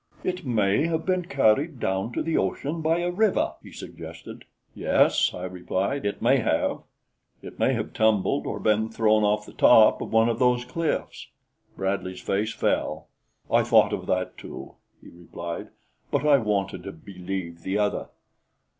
"It 0.23 0.43
may 0.47 0.87
have 0.87 1.05
been 1.05 1.25
carried 1.25 1.79
down 1.79 2.11
to 2.13 2.23
the 2.23 2.35
ocean 2.35 2.81
by 2.81 3.01
a 3.01 3.11
river," 3.11 3.53
he 3.61 3.71
suggested. 3.71 4.45
"Yes," 4.73 5.31
I 5.31 5.43
replied, 5.43 6.07
"it 6.07 6.23
may 6.23 6.37
have; 6.37 6.79
it 7.43 7.59
may 7.59 7.73
have 7.73 7.93
tumbled 7.93 8.47
or 8.47 8.59
been 8.59 8.89
thrown 8.89 9.23
off 9.23 9.45
the 9.45 9.53
top 9.53 10.01
of 10.01 10.11
one 10.11 10.27
of 10.27 10.39
these 10.39 10.65
cliffs." 10.65 11.27
Bradley's 11.77 12.19
face 12.19 12.51
fell. 12.51 13.09
"I 13.51 13.61
thought 13.61 13.93
of 13.93 14.07
that, 14.07 14.39
too," 14.39 14.73
he 14.99 15.09
replied, 15.11 15.67
"but 16.09 16.25
I 16.25 16.39
wanted 16.39 16.81
to 16.85 16.91
believe 16.93 17.61
the 17.61 17.77
other." 17.77 18.07